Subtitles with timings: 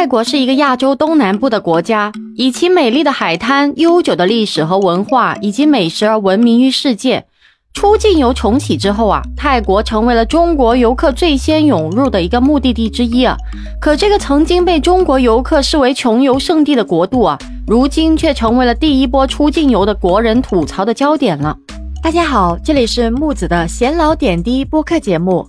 [0.00, 7.26] 泰国是一个亚洲东南部的国家，以其美丽的海滩、悠久的历史和文化以及美食而闻名于世界。
[7.74, 13.36] 出境游重启之后啊，泰国成为了中国游客最先涌入的一个目的地之一啊。
[13.80, 17.36] 可这个曾经被中国游客视为穷游圣地的国度啊，
[17.66, 21.56] 如今却成为了第一波出境游的国人吐槽的焦点了。
[22.00, 25.48] 大家好，这里是木子的闲聊点滴播客节目。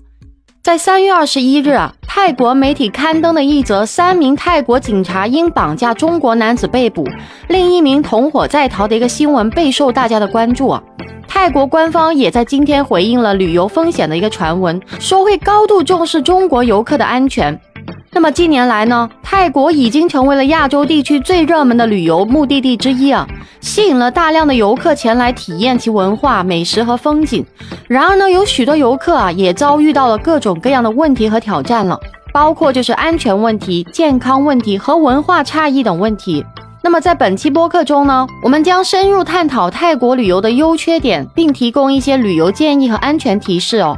[0.63, 7.07] 在三月二十一日啊，泰国媒体刊登的一则三名泰国警察因绑架中国男子被捕，
[7.47, 10.83] 另一名同伙在逃的一个新闻备受大家的关注啊。
[11.29, 17.57] 泰国官方也在今天回应了旅游风险的一个传闻，说会高度重视中国游客的安全。
[18.19, 23.25] 那么近年来呢，泰国已经成为了亚洲地区最热门的旅游目的地之一啊，
[23.61, 27.45] 吸引了大量的游客前来体验其文化、美食和风景。
[27.87, 31.97] 然而呢，有许多游客啊，也遭遇到了各种各样的问题和挑战了，
[32.33, 36.45] 包括就是安全问题、健康问题和文化差异等问题。
[36.83, 43.97] 那么在本期播客中呢，我们将深入探讨泰国旅游的优缺点，并提供一些旅游建议和安全提示哦。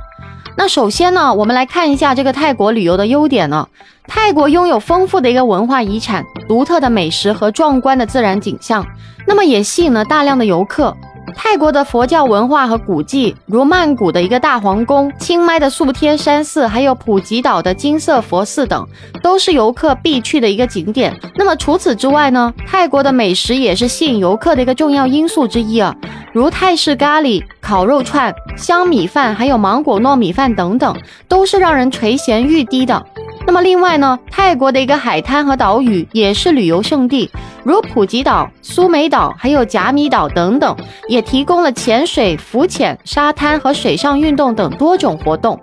[0.63, 3.67] 那首先呢，我们来看一下这个泰国旅游的优点呢。
[4.05, 8.85] 泰国拥有丰富的一个文化遗产、独特的美食和壮观的自然景象，
[9.25, 10.95] 那么也吸引了大量的游客。
[11.35, 18.87] 泰国的佛教文化和古迹，如曼谷的一个大皇宫、清迈的素天山寺，还有普吉岛的金色佛寺等，
[19.23, 21.17] 都是游客必去的一个景点。
[21.35, 25.95] 那么除此之外呢，泰国的美食也是吸引游客的一个重要因素之一啊，
[26.33, 27.41] 如泰式咖喱、
[27.71, 30.93] 烤肉串、香米饭，还有芒果糯米饭等等，
[31.29, 33.01] 都是让人垂涎欲滴的。
[33.47, 37.31] 那么另外呢，泰国的一个海滩和岛屿也是旅游胜地，
[37.63, 40.75] 如普吉岛、苏梅岛，还有甲米岛等等，
[41.07, 45.57] 也提供了潜水、浮潜、沙滩和水上运动等多种活动。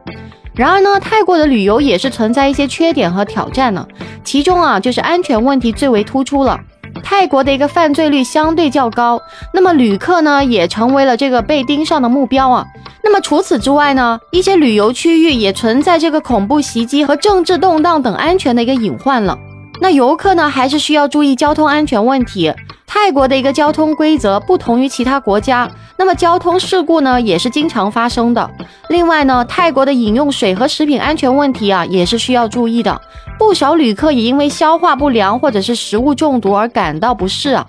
[0.54, 3.86] 然而呢，泰国的旅游也是存在一些缺点和挑战呢，
[4.24, 6.58] 其中啊，就是安全问题最为突出了。
[7.02, 9.20] 泰国的一个犯罪率相对较高，
[9.52, 12.66] 那么旅客呢也成为了这个被盯上的目标啊。
[13.02, 19.38] 那么除此之外呢，一些旅游区域也存在这个恐怖袭击和政治动荡等安全的一个隐患了。
[19.80, 22.52] 那游客呢还是需要注意交通安全问题。
[22.86, 28.50] 泰国的一个交通规则不同于其他国家，那么交通事故呢也是经常发生的。
[28.88, 33.00] 另外呢，泰国的饮用水和食品安全问题啊也是需要注意的。
[33.38, 37.66] 不少旅客也因为消化不良或者是食物中毒而感到不适啊。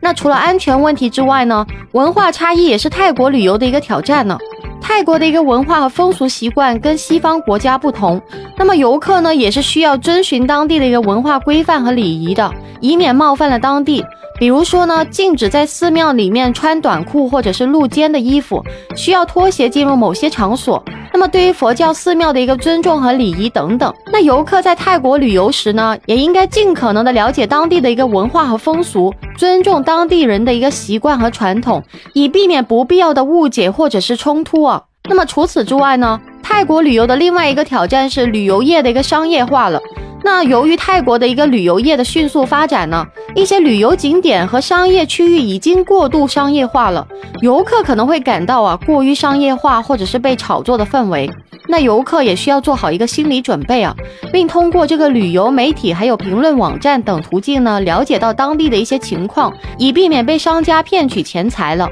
[0.00, 4.38] 那除了安全问题之外呢，文化差异也是泰国旅游的一个挑战呢。
[4.80, 8.20] 泰国的一个文化和风俗习惯跟西方国家不同，
[8.56, 14.04] 那么游客呢也是需要遵循当地的一个文化规范和礼仪的，以免冒犯了当地。
[14.38, 18.62] 比如说呢，禁止在寺庙里面穿短裤或者是露肩的衣服，
[18.94, 20.84] 需要脱鞋进入某些场所。
[21.16, 31.82] 那么对于佛教寺庙的一个尊重和礼仪等等，那游客在泰国旅游时呢，也应该尽可能的了解当地的一个文化和风俗，尊重当地人的一个习惯和传统，
[32.12, 34.82] 以避免不必要的误解或者是冲突啊。
[35.08, 39.80] 那么除此之外呢，泰国旅游的另外一个挑战是旅游业的一个商业化了。
[40.22, 43.06] 那由于泰国的一个旅游业的迅速发展呢，
[43.36, 47.06] 一些旅游景点和商业区域已经过度商业化了，
[47.42, 51.30] 游客可能会感到啊过于商业化或者是被炒作的氛围。
[51.68, 53.94] 那游客也需要做好一个心理准备啊，
[54.32, 61.86] 并通过这个旅游媒体还有评论网站等途径呢，了解到当地的一些情况，以避免被商家骗取钱财了。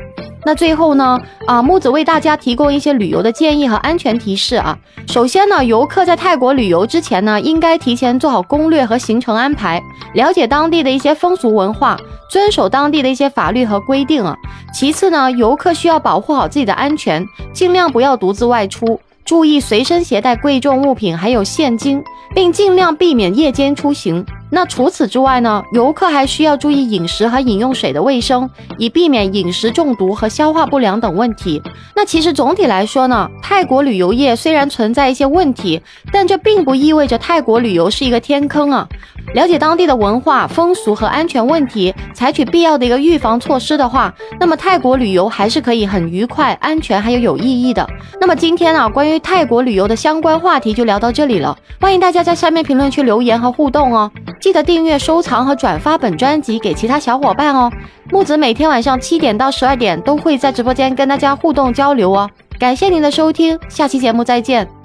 [0.47, 4.77] 那最后呢，啊，木子为大家提供一些旅游的建议和安全提示啊。
[5.07, 9.83] 首先呢，游客在泰国旅游之前呢，应该提前做好攻略和行程安排，
[10.15, 11.97] 了解当地的一些风俗文化，
[12.31, 14.37] 遵守当地的一些法律和规定啊。
[14.73, 22.03] 其次呢，游客需要保护好自己的安全，尽量不要独自外出，注意随身携带贵重物品还有现金，
[22.35, 24.25] 并尽量避免夜间出行。
[24.51, 31.61] 那除此之外呢，游客还需要注意饮食和饮用水的卫生，以避免饮食中毒和消化不良等问题。
[31.97, 35.81] 那其实总体来说呢，泰国旅游业虽然存在一些问题，
[36.13, 38.89] 但这并不意味着泰国旅游是一个天坑啊。
[39.35, 47.85] 了解当地的文化风俗和安全问题，采取必要的一个预防措施的话，那么泰国旅游还是可以很愉快、安全还有有意义的。
[48.21, 54.09] 那么今天啊，关于泰国旅游的相关话题就聊到这里了，欢迎大家在下面评论区留言和互动哦。
[54.45, 57.73] 记得订阅、收藏和转发本专辑给其他小伙伴哦。
[58.11, 62.29] 木子每天晚上七点到十二点都会在直播间跟大家互动交流哦。
[62.59, 64.84] 感谢您的收听，下期节目再见。